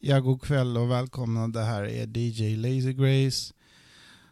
[0.00, 1.48] Ja, god kväll och välkomna.
[1.48, 3.54] Det här är DJ Lazy Grace.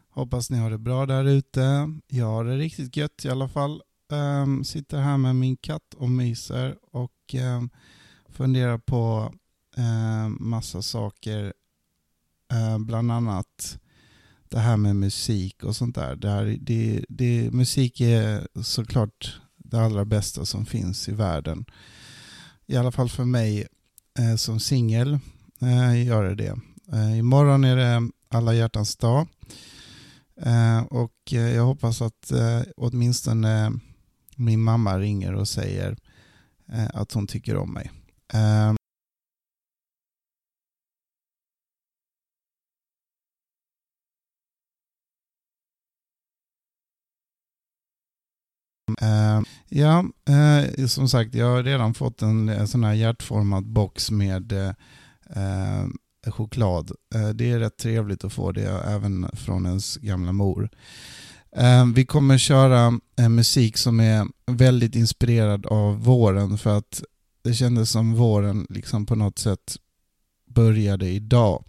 [0.08, 1.92] Hoppas ni har det bra där ute.
[2.08, 3.82] Jag har det riktigt gött i alla fall.
[4.12, 7.70] Um, sitter här med min katt och myser och um,
[8.28, 9.34] funderar på
[9.76, 11.52] um, massa saker.
[12.52, 13.78] Uh, bland annat
[14.48, 16.16] det här med musik och sånt där.
[16.16, 21.64] Det här, det, det, musik är såklart det allra bästa som finns i världen.
[22.66, 23.66] I alla fall för mig
[24.18, 25.18] eh, som singel
[25.60, 26.56] eh, göra det.
[26.92, 29.26] Eh, imorgon är det alla hjärtans dag.
[30.40, 33.72] Eh, och eh, jag hoppas att eh, åtminstone
[34.36, 35.96] min mamma ringer och säger
[36.72, 37.90] eh, att hon tycker om mig.
[38.32, 38.72] Eh,
[49.02, 54.10] Uh, ja, uh, som sagt, jag har redan fått en, en sån här hjärtformad box
[54.10, 54.70] med uh,
[55.30, 56.90] eh, choklad.
[57.14, 60.70] Eh, det är rätt trevligt att få det även från ens gamla mor.
[61.56, 67.02] Eh, vi kommer köra eh, musik som är väldigt inspirerad av våren för att
[67.44, 69.76] det kändes som våren liksom på något sätt
[70.54, 71.64] började idag.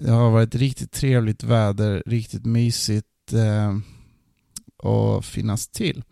[0.00, 3.76] Det har varit riktigt trevligt väder, riktigt mysigt eh,
[4.90, 6.02] att finnas till.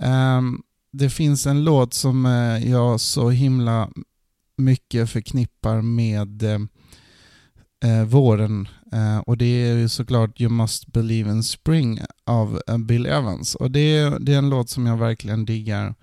[0.00, 0.42] Eh,
[0.92, 3.90] det finns en låt som eh, jag så himla
[4.56, 6.60] mycket förknippar med eh,
[7.84, 12.78] eh, våren eh, och det är ju såklart You must believe in spring av eh,
[12.78, 15.94] Bill Evans och det är, det är en låt som jag verkligen diggar.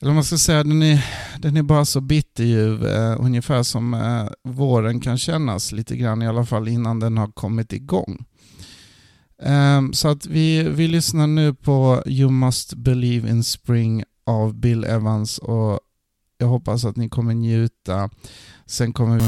[0.00, 1.04] Eller man ska säga, den är,
[1.38, 6.28] den är bara så bitterljuv, eh, ungefär som eh, våren kan kännas lite grann i
[6.28, 8.24] alla fall innan den har kommit igång.
[9.42, 14.84] Eh, så att vi, vi lyssnar nu på You must believe in spring av Bill
[14.84, 15.80] Evans och
[16.38, 18.10] jag hoppas att ni kommer njuta.
[18.66, 19.26] Sen kommer vi...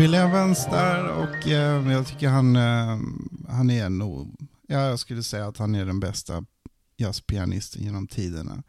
[0.00, 2.98] Bill Evans där och eh, jag tycker han, eh,
[3.48, 6.44] han är nog, ja, jag skulle säga att han är den bästa
[6.96, 8.62] jazzpianisten genom tiderna.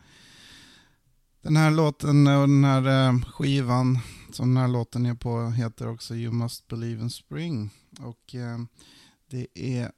[1.41, 3.99] Den här låten och den här eh, skivan
[4.31, 7.69] som den här låten är på heter också You Must Believe in Spring.
[7.99, 8.57] Och eh,
[9.29, 9.91] det är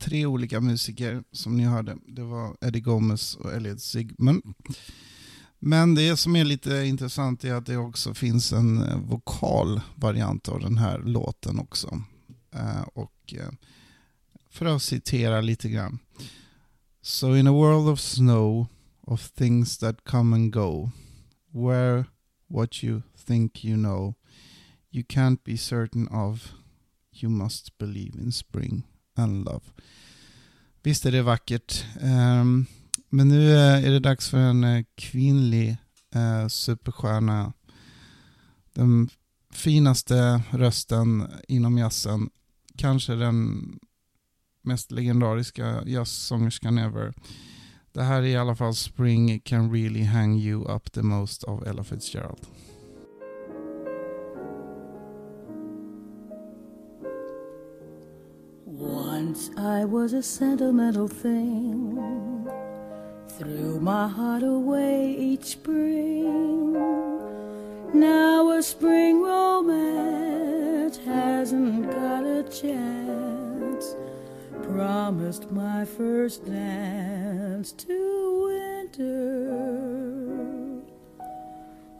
[0.00, 1.96] tre olika musiker som ni hörde.
[2.06, 4.42] Det var Eddie Gomez och Elliot Sigmund.
[5.66, 10.48] Men det som är lite intressant är att det också finns en eh, vokal variant
[10.48, 12.02] av den här låten också.
[12.54, 13.50] Eh, och eh,
[14.50, 15.98] för att citera lite grann.
[17.02, 18.66] So in a world of snow,
[19.00, 20.90] of things that come and go,
[21.50, 22.04] where
[22.46, 24.14] what you think you know,
[24.90, 26.52] you can't be certain of,
[27.12, 28.82] you must believe in spring
[29.14, 29.64] and love.
[30.82, 31.84] Visst är det vackert.
[32.00, 32.66] Um,
[33.14, 35.76] men nu eh, är det dags för en eh, kvinnlig
[36.14, 37.52] eh, superstjärna.
[38.72, 39.08] Den
[39.52, 42.30] finaste rösten inom jazzen.
[42.76, 43.68] Kanske den
[44.62, 47.14] mest legendariska jazzsångerskan ever.
[47.92, 51.66] Det här är i alla fall Spring can really hang you up the most av
[51.66, 52.46] Ella Fitzgerald.
[58.66, 62.63] Once I was a sentimental thing
[63.38, 66.72] Threw my heart away each spring.
[67.92, 73.96] Now a spring romance hasn't got a chance.
[74.62, 79.50] Promised my first dance to winter.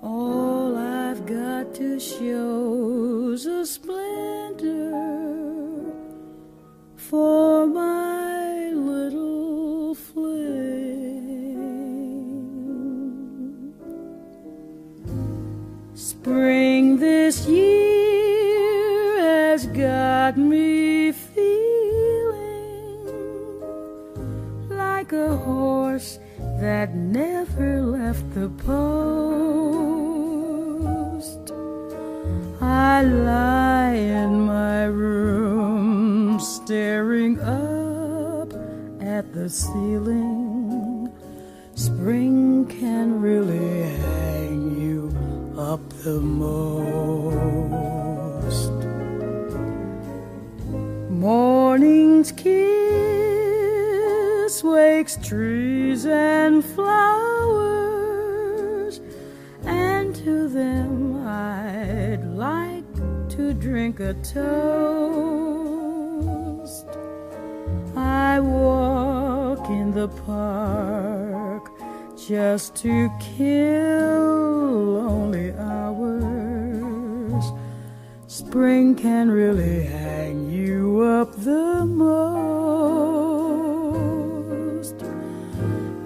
[0.04, 4.92] All I've got to show's a splinter
[6.94, 10.83] for my little flame.
[16.04, 21.48] Spring this year has got me feeling
[24.68, 26.18] like a horse
[26.60, 28.84] that never left the post.
[32.60, 38.52] I lie in my room staring up
[39.00, 41.10] at the ceiling.
[41.74, 44.03] Spring can really
[45.64, 46.70] up the most.
[51.10, 52.54] Morning's kiss
[54.62, 57.00] wakes trees and flowers,
[59.64, 62.84] and to them I'd like
[63.30, 64.34] to drink a toast.
[67.96, 71.23] I walk in the park
[72.28, 77.44] just to kill lonely hours.
[78.26, 82.14] Spring can really hang you up the most.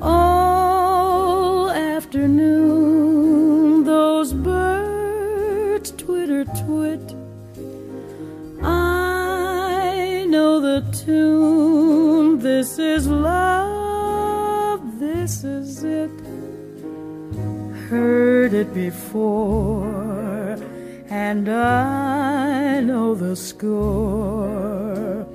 [0.02, 2.24] All afternoon,
[3.84, 7.14] those birds twitter twit.
[8.60, 12.40] I know the tune.
[12.40, 13.67] This is love.
[17.88, 20.58] Heard it before,
[21.08, 25.26] and I know the score.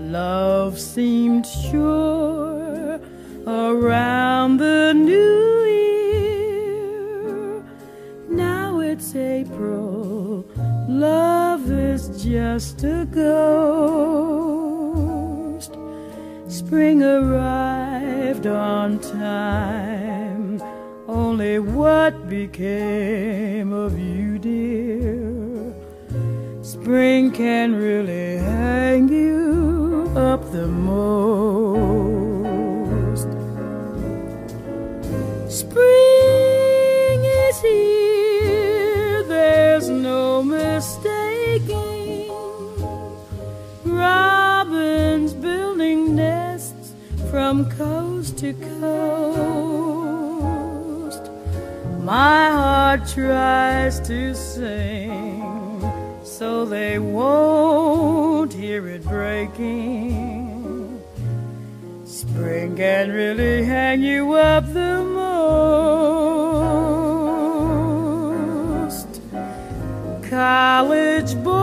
[0.00, 2.98] Love seemed sure
[3.46, 4.17] around
[12.58, 14.58] just a ghost.
[16.48, 20.60] Spring arrived on time.
[21.06, 25.72] Only what became of you, dear?
[26.62, 31.57] Spring can really hang you up the most.
[47.30, 48.78] From coast to coast.
[52.02, 55.42] My heart tries to sing
[56.24, 61.02] so they won't hear it breaking.
[62.04, 65.48] Spring can really hang you up the most.
[70.30, 71.58] College boys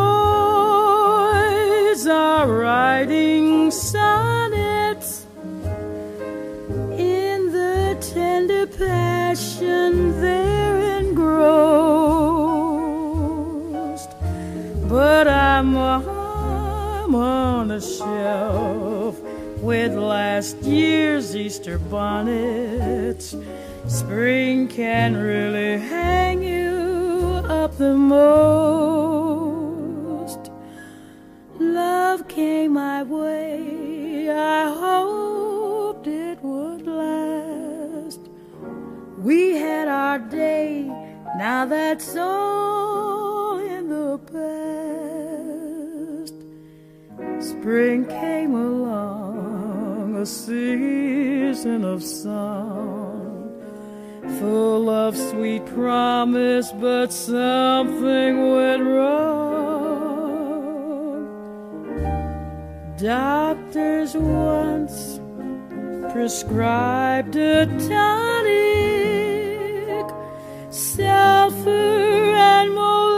[2.07, 4.34] are writing sonnets
[14.87, 19.19] But I'm, I'm on a shelf
[19.57, 23.35] with last year's Easter bonnets.
[23.87, 28.21] Spring can really hang you up the most.
[31.59, 38.19] Love came my way, I hoped it would last.
[39.17, 40.83] We had our day,
[41.37, 43.25] now that's all
[44.17, 44.45] past.
[47.39, 53.51] Spring came along, a season of song,
[54.39, 59.36] full of sweet promise, but something went wrong.
[62.98, 65.19] Doctors once
[66.13, 68.86] prescribed a tonic,
[70.69, 73.14] sulfur and molasses.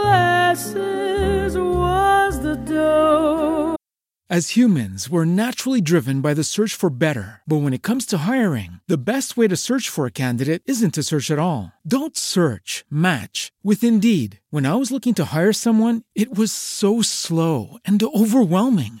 [4.30, 7.40] As humans, we're naturally driven by the search for better.
[7.46, 10.92] But when it comes to hiring, the best way to search for a candidate isn't
[10.94, 11.72] to search at all.
[11.80, 14.40] Don't search, match with Indeed.
[14.50, 19.00] When I was looking to hire someone, it was so slow and overwhelming.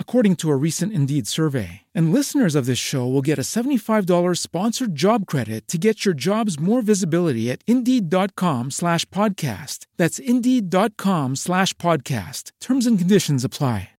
[0.00, 1.82] according to a recent Indeed survey.
[1.94, 6.14] And listeners of this show will get a $75 sponsored job credit to get your
[6.14, 9.86] jobs more visibility at Indeed.com slash podcast.
[9.96, 12.50] That's Indeed.com slash podcast.
[12.60, 13.90] Terms and conditions apply.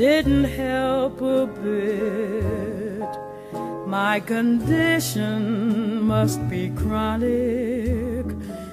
[0.00, 3.08] didn't help a bit.
[3.86, 8.24] My condition must be chronic.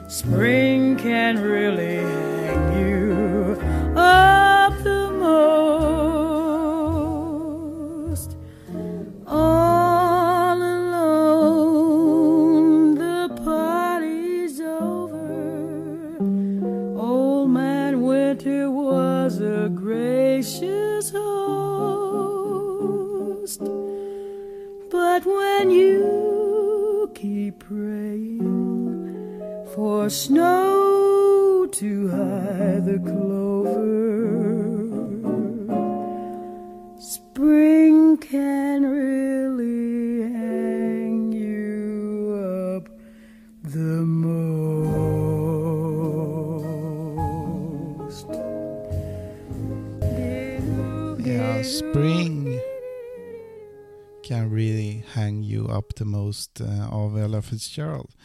[0.08, 3.17] Spring can really hang you
[25.18, 28.47] But when you keep praying
[29.78, 33.78] for snow to hide the clover,
[37.00, 42.90] spring can really hang you up
[43.62, 44.48] the most.
[51.24, 52.60] Yeah, spring
[54.24, 58.16] can really hang you up the most eh, av Ella Fitzgerald.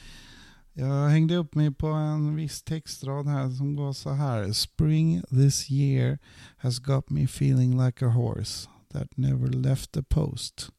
[0.74, 4.52] Jag hängde upp mig på en viss textrad här som går så här.
[4.52, 6.18] Spring this year
[6.56, 10.70] has got me feeling like a horse that never left the post.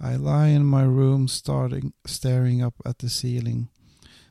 [0.00, 3.66] I lie in my room starting, staring up at the ceiling.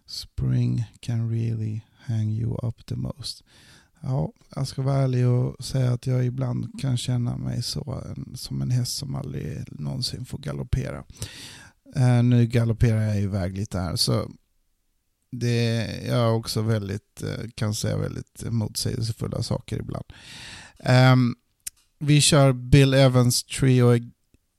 [0.05, 3.43] Spring can really hang you up the most.
[4.01, 8.37] Ja, jag ska vara ärlig och säga att jag ibland kan känna mig så, en,
[8.37, 11.03] som en häst som aldrig någonsin får galoppera.
[11.97, 14.31] Uh, nu galopperar jag iväg lite här, så
[15.31, 20.05] det jag är också väldigt, eh, kan säga väldigt motsägelsefulla saker ibland.
[21.13, 21.35] Um,
[21.99, 23.99] vi kör Bill Evans Trio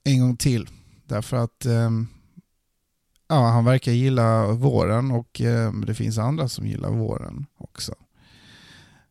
[0.05, 0.69] en gång till,
[1.07, 2.09] därför att um,
[3.29, 7.95] ja, han verkar gilla våren och um, det finns andra som gillar våren också.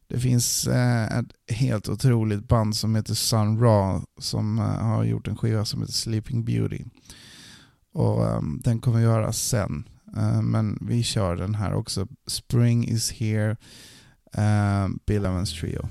[0.08, 5.28] Det finns uh, ett helt otroligt band som heter Sun Ra som uh, har gjort
[5.28, 6.84] en skiva som heter Sleeping Beauty.
[7.94, 9.84] Och um, den kommer göras sen.
[10.18, 12.08] Eh, men vi kör den här också.
[12.28, 13.52] Spring is here,
[14.38, 15.90] uh, Bill Evans Trio.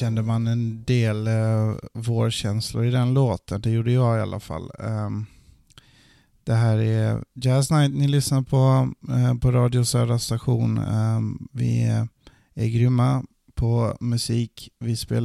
[0.00, 3.60] Kände man en del eh, vårkänslor i den låten.
[3.60, 4.70] Det gjorde jag i alla fall.
[4.78, 5.26] Um,
[6.44, 10.78] det här är Jazz Night ni lyssnar på eh, på Radio Södra station.
[10.78, 11.82] Um, vi
[12.54, 14.68] är grymma på musik.
[14.78, 15.24] Vi spelar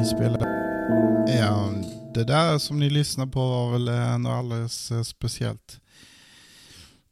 [0.00, 0.40] Vi spelar...
[1.26, 1.72] Ja,
[2.14, 5.80] det där som ni lyssnar på var väl eh, något alldeles eh, speciellt.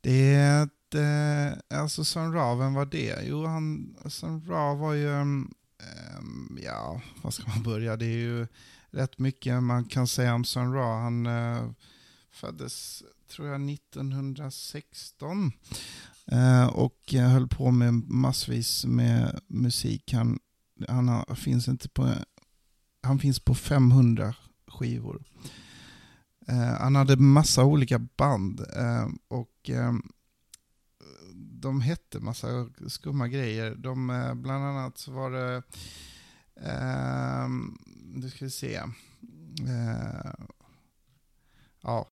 [0.00, 3.18] Det är ett, eh, alltså Sun Ra, vem var det?
[3.22, 5.54] Jo, han, Sun Ra var ju, mm,
[6.18, 7.96] mm, ja, var ska man börja?
[7.96, 8.46] Det är ju
[8.90, 11.00] rätt mycket man kan säga om Sun Ra.
[11.00, 11.70] Han eh,
[12.32, 15.52] föddes, tror jag, 1916.
[16.72, 20.12] Och höll på med massvis med musik.
[20.12, 20.38] Han,
[20.88, 22.14] han har, finns inte på,
[23.08, 24.34] han finns på 500
[24.66, 25.22] skivor.
[26.48, 29.92] Eh, han hade massa olika band eh, och eh,
[31.34, 33.74] de hette massa skumma grejer.
[33.74, 35.62] De, eh, bland annat så var det,
[36.60, 37.48] eh,
[38.04, 40.44] nu ska vi se, eh,
[41.82, 42.08] ja,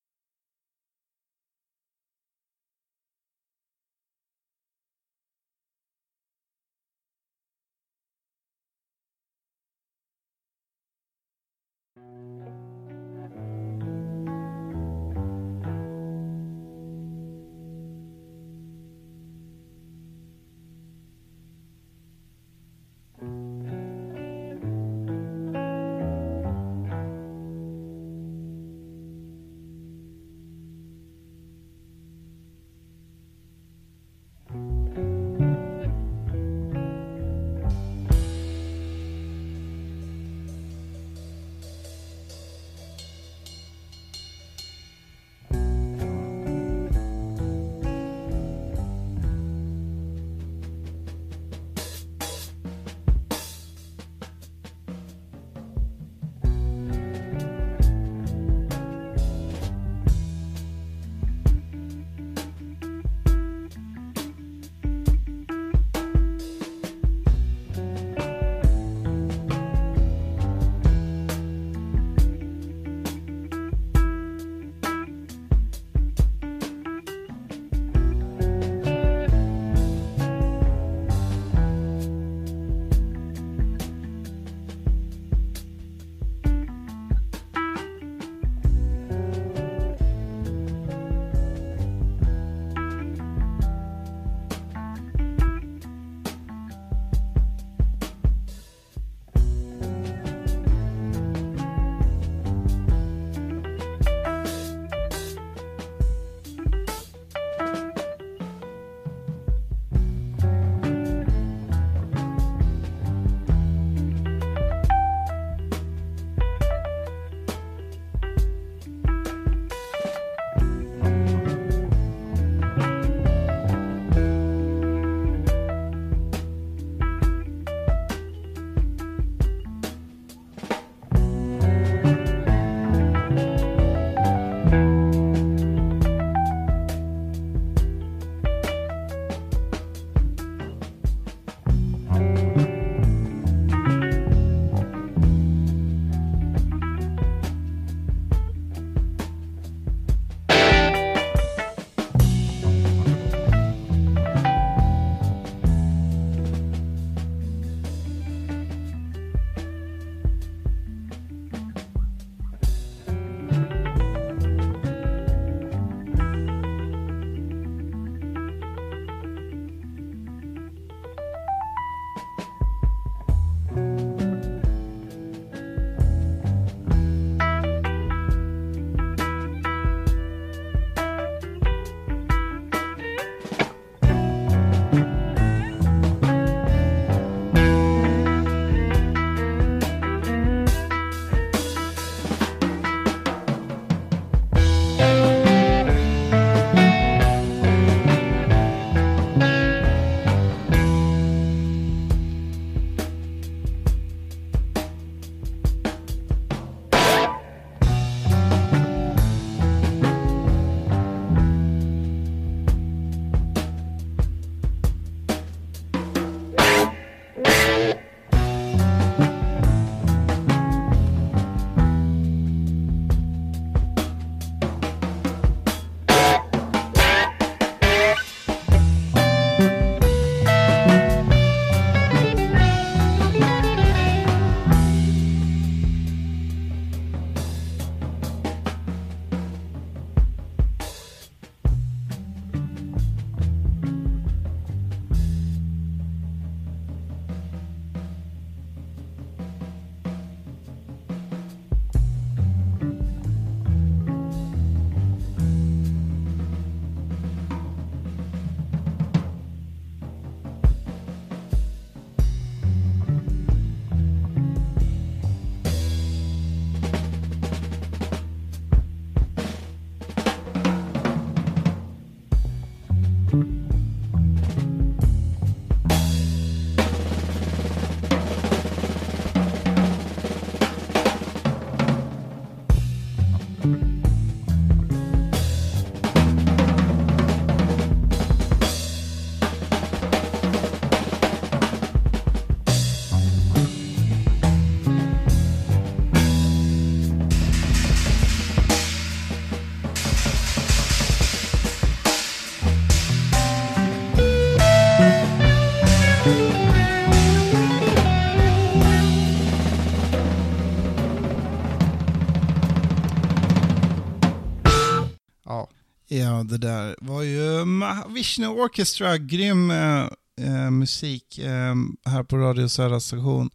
[316.18, 316.42] Ja.
[316.42, 320.08] det där var ju Mahavishnu Orchestra, grym eh,
[320.40, 323.50] eh, musik eh, här på Radio Södra station.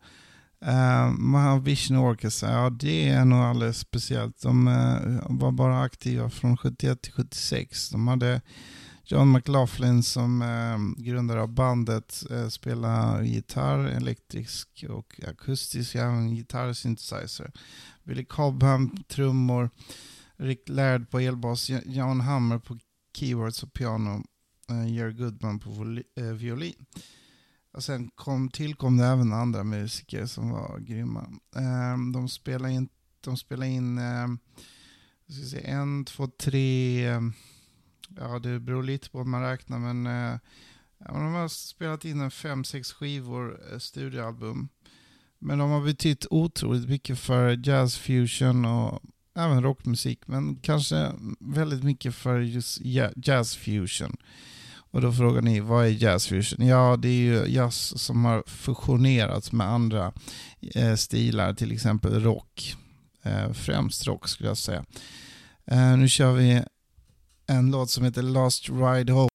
[0.65, 4.41] Eh, Mahavishnu Orchestra, ja det är nog alldeles speciellt.
[4.41, 7.89] De eh, var bara aktiva från 71 till 76.
[7.89, 8.41] De hade
[9.05, 16.73] John McLaughlin som eh, grundare av bandet, eh, spelar gitarr, elektrisk och akustisk, även gitarr
[16.73, 17.51] synthesizer.
[18.03, 19.69] Billy Cobham, trummor.
[20.41, 22.77] Rick Laird på elbas, Jan Hammer på
[23.17, 24.23] keyboards och piano,
[24.71, 26.85] uh, Jerry Goodman på eh, violin.
[27.73, 31.29] Och sen kom, tillkom det även andra musiker som var grymma.
[31.55, 32.89] Ehm, de spelade in,
[33.21, 34.39] de spelade in ehm,
[35.27, 37.33] ska se, en, två, tre, ehm,
[38.09, 40.39] ja det beror lite på vad man räknar men eh,
[40.97, 44.69] ja, de har spelat in en fem, sex skivor, studioalbum.
[45.39, 49.01] Men de har betytt otroligt mycket för jazz fusion och
[49.35, 52.81] även rockmusik, men kanske väldigt mycket för just
[53.15, 54.17] jazz fusion.
[54.91, 56.67] Och då frågar ni, vad är jazz fusion?
[56.67, 60.13] Ja, det är ju jazz som har fusionerats med andra
[60.75, 62.75] eh, stilar, till exempel rock.
[63.23, 64.85] Eh, främst rock skulle jag säga.
[65.65, 66.63] Eh, nu kör vi
[67.47, 69.30] en låt som heter Last Ride Home.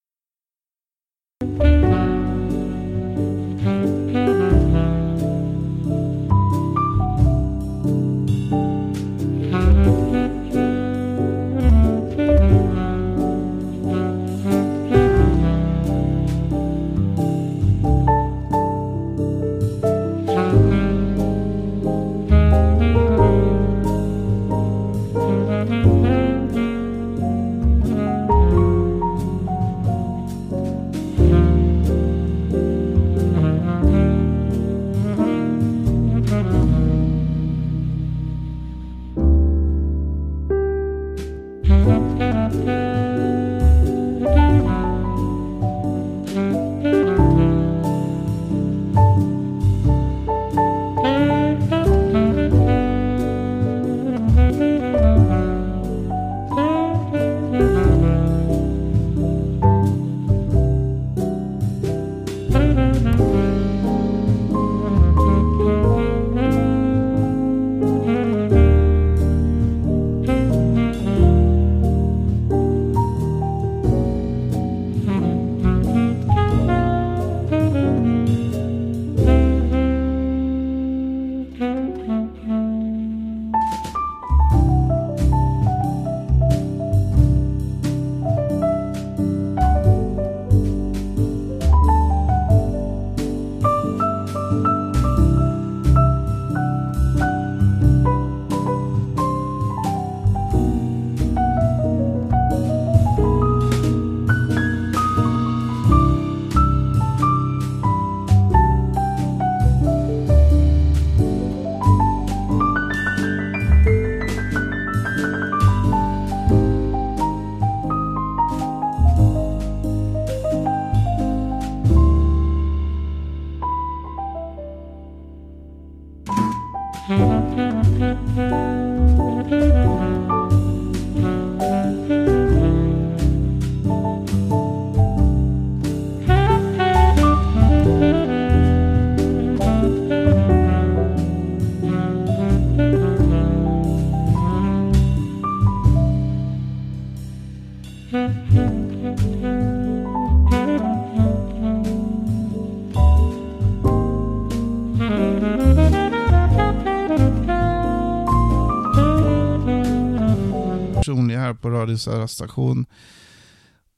[161.87, 161.99] Radiostation.
[161.99, 162.87] Södra station.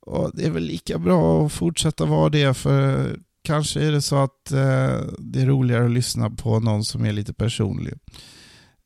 [0.00, 4.16] Och det är väl lika bra att fortsätta vara det för kanske är det så
[4.16, 7.94] att eh, det är roligare att lyssna på någon som är lite personlig.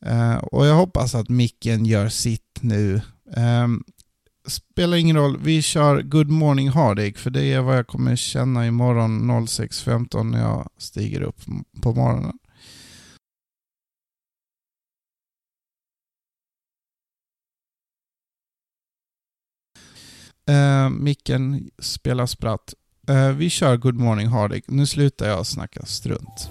[0.06, 2.94] Eh, och jag hoppas att micken gör sitt nu.
[3.36, 3.68] Eh,
[4.46, 5.38] spelar ingen roll.
[5.42, 10.40] Vi kör Good Morning Heartache för det är vad jag kommer känna imorgon 06.15 när
[10.40, 11.40] jag stiger upp
[11.82, 12.38] på morgonen.
[20.50, 22.74] Uh, micken spelar spratt.
[23.10, 24.62] Uh, vi kör Good Morning Heartache.
[24.66, 26.50] Nu slutar jag snacka strunt.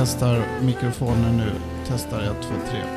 [0.00, 1.50] Testar mikrofonen nu.
[1.88, 2.89] Testar 1, 2, 3.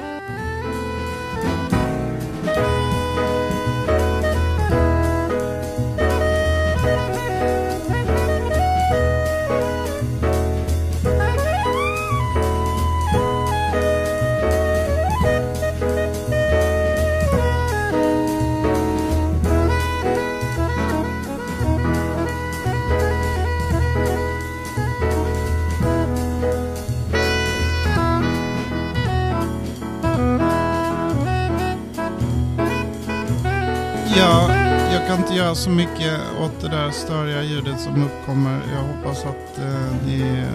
[35.63, 38.59] Så mycket åt det där störiga ljudet som uppkommer.
[38.73, 40.45] Jag hoppas att eh, ni...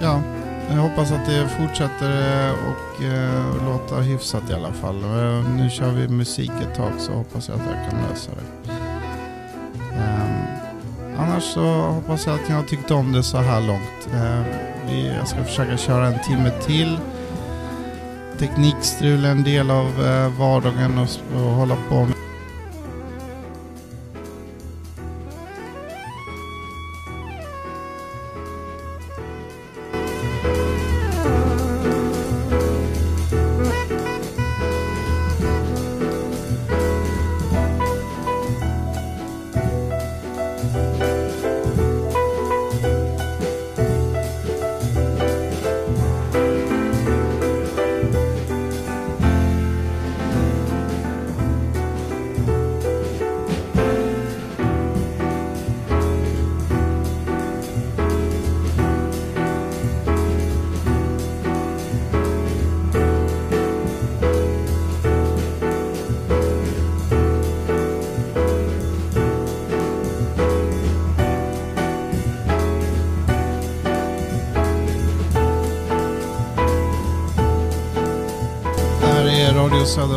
[0.00, 0.20] Ja,
[0.70, 5.04] jag hoppas att det fortsätter eh, och eh, låta hyfsat i alla fall.
[5.04, 8.72] Eh, nu kör vi musik ett tag så hoppas jag att jag kan lösa det.
[9.96, 10.44] Ehm,
[11.18, 14.08] annars så hoppas jag att ni har tyckt om det så här långt.
[14.14, 14.42] Eh,
[14.88, 16.98] vi, jag ska försöka köra en timme till
[18.38, 22.19] teknikstrul är en del av eh, vardagen och, och hålla på med.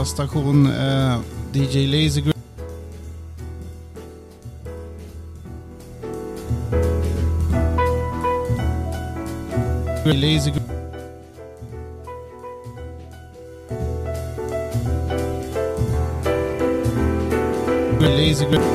[0.05, 1.19] Station, eh,
[1.53, 2.35] DJ Lazy Group.
[10.05, 10.73] Lazy Group.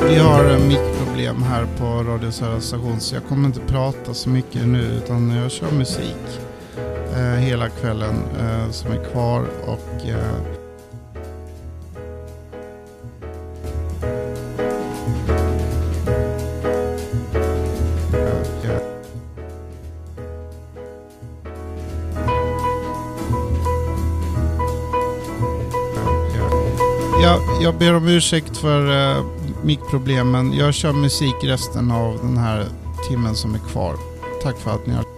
[0.08, 4.68] Vi har mikroproblem här på Radio Södra station så jag kommer inte prata så mycket
[4.68, 6.40] nu utan jag kör musik
[7.16, 10.57] eh, hela kvällen eh, som är kvar och eh,
[27.78, 29.24] ber om ursäkt för eh,
[29.62, 30.52] mickproblemen.
[30.52, 32.66] Jag kör musik resten av den här
[33.08, 33.96] timmen som är kvar.
[34.42, 35.17] Tack för att ni har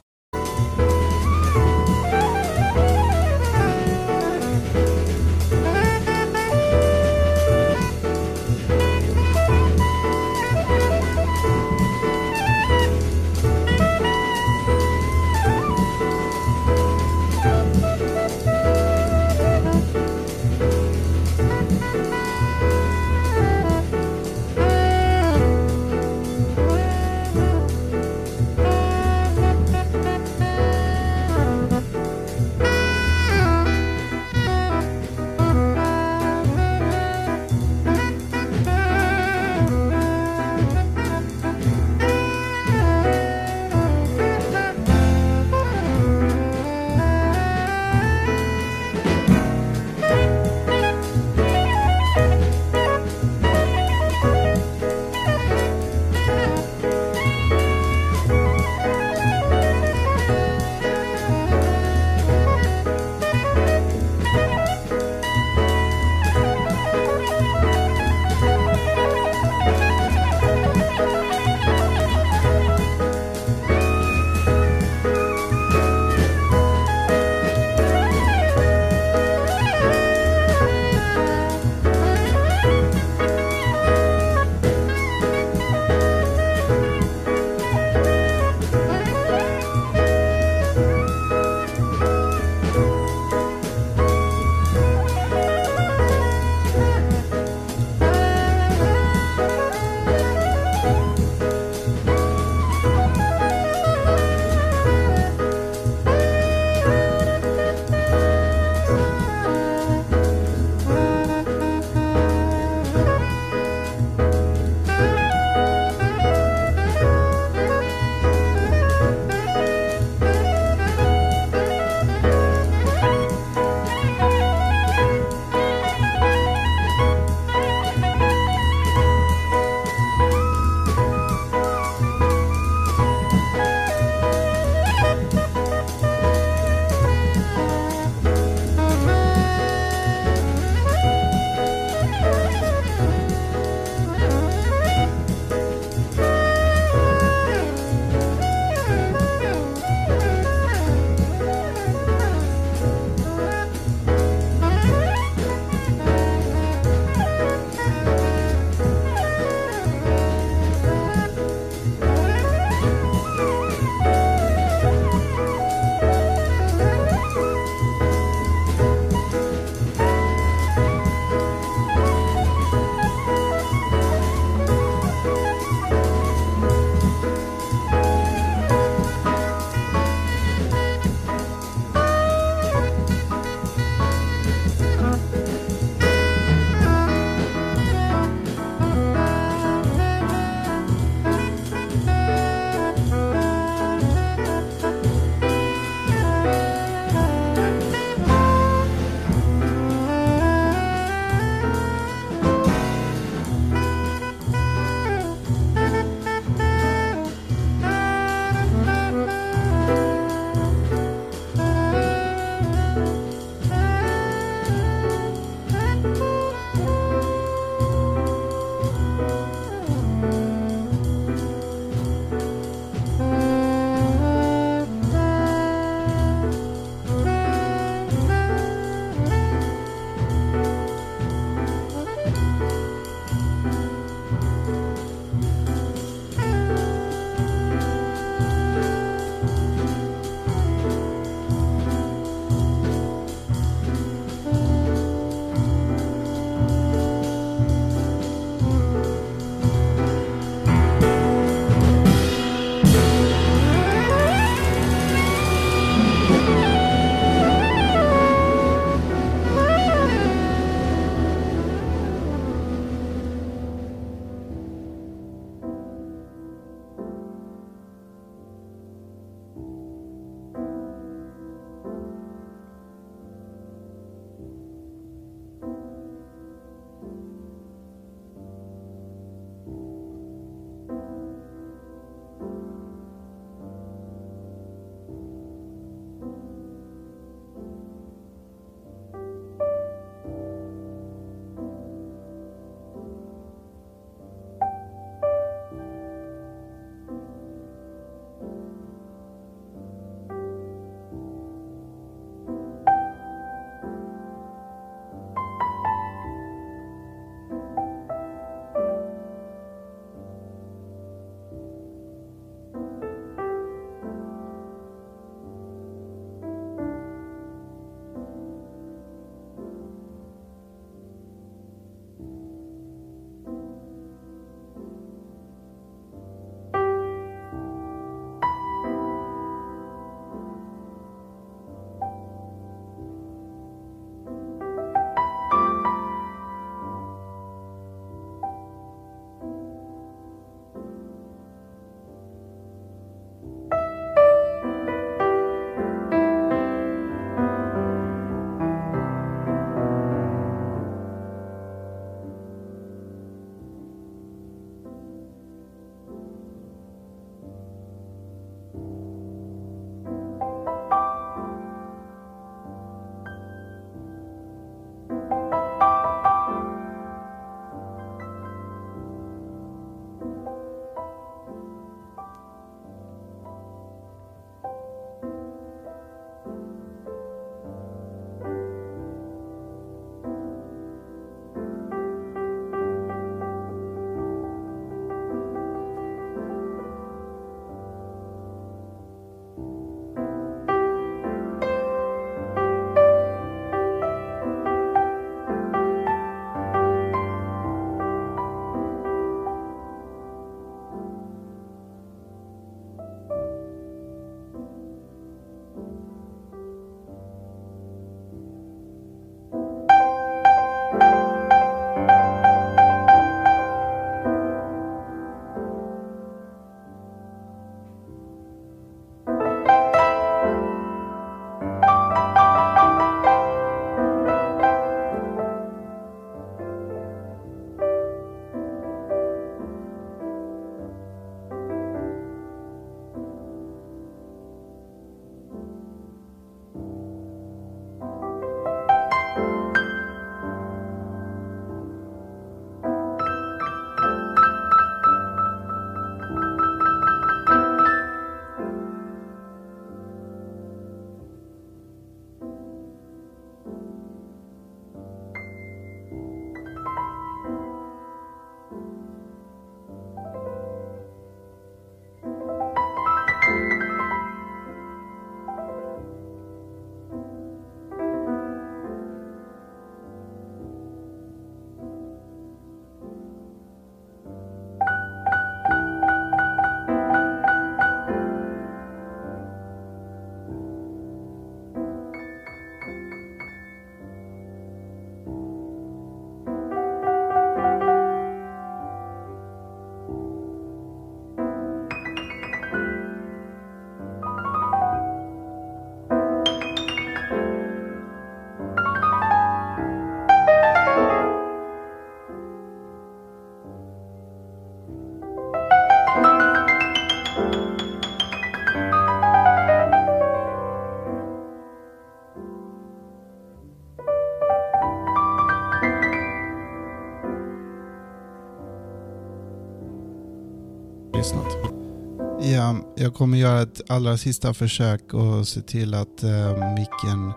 [523.01, 527.33] Jag kommer göra ett allra sista försök och se till att eh, micken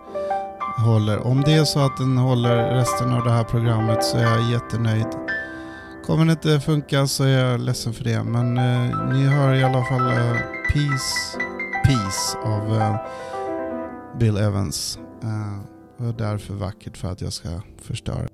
[0.85, 1.19] håller.
[1.19, 4.51] Om det är så att den håller resten av det här programmet så är jag
[4.51, 5.07] jättenöjd.
[6.07, 8.25] Kommer det inte funka så är jag ledsen för det.
[8.25, 10.37] Men eh, ni hör i alla fall eh,
[10.73, 11.39] Peace,
[11.85, 12.97] Peace av eh,
[14.19, 14.99] Bill Evans.
[15.23, 17.49] Eh, och därför vackert för att jag ska
[17.83, 18.34] förstöra.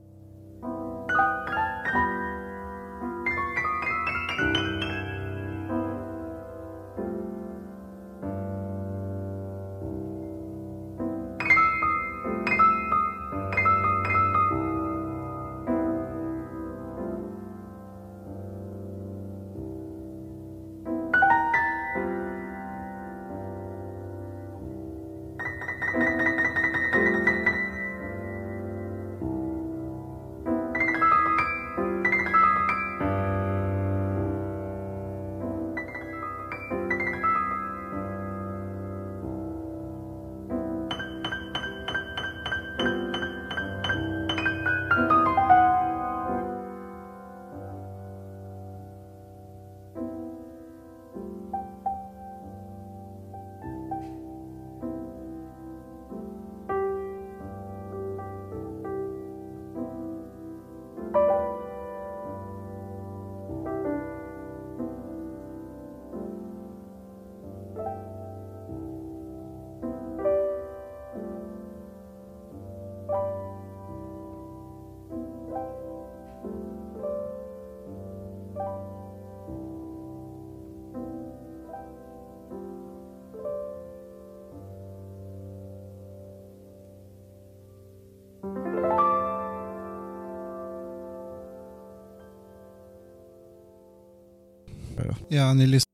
[95.32, 95.90] Ja, ni lyssnar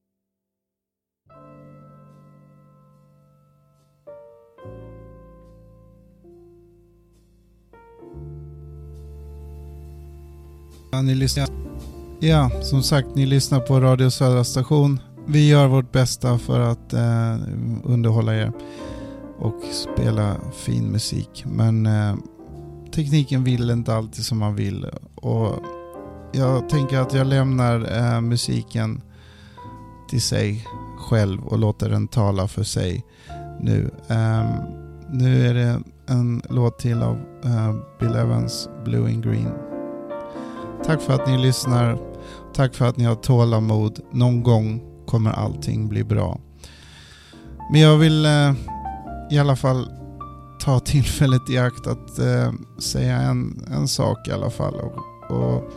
[10.92, 11.48] Ja, ni lyssnar.
[12.20, 15.00] Ja, som sagt, ni lyssnar på Radio Södra station.
[15.26, 17.36] Vi gör vårt bästa för att eh,
[17.84, 18.52] underhålla er
[19.38, 21.44] och spela fin musik.
[21.46, 22.16] Men eh,
[22.94, 24.86] tekniken vill inte alltid som man vill.
[25.14, 25.54] Och
[26.32, 29.02] jag tänker att jag lämnar eh, musiken
[30.08, 30.66] till sig
[30.98, 33.04] själv och låter den tala för sig
[33.60, 33.90] nu.
[34.08, 34.46] Um,
[35.10, 39.52] nu är det en låt till av uh, Bill Evans, Blue and Green.
[40.84, 41.98] Tack för att ni lyssnar.
[42.54, 44.00] Tack för att ni har tålamod.
[44.12, 46.40] Någon gång kommer allting bli bra.
[47.72, 48.52] Men jag vill uh,
[49.30, 49.88] i alla fall
[50.60, 54.74] ta tillfället i akt att uh, säga en, en sak i alla fall.
[54.74, 55.72] Och, och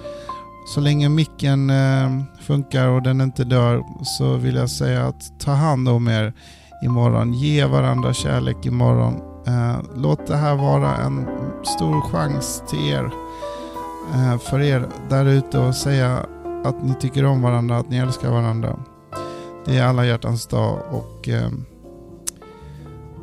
[0.69, 5.51] så länge micken eh, funkar och den inte dör så vill jag säga att ta
[5.51, 6.33] hand om er
[6.83, 7.33] imorgon.
[7.33, 9.21] Ge varandra kärlek imorgon.
[9.47, 11.27] Eh, låt det här vara en
[11.63, 13.11] stor chans till er.
[14.13, 16.25] Eh, för er där ute och säga
[16.63, 18.79] att ni tycker om varandra, att ni älskar varandra.
[19.65, 21.49] Det är alla hjärtans dag och eh,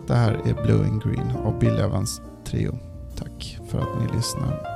[0.06, 2.78] det här är Blue and Green av Bill Evans Trio.
[3.18, 4.75] Tack för att ni lyssnar.